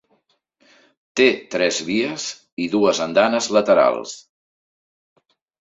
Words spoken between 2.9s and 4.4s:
andanes laterals.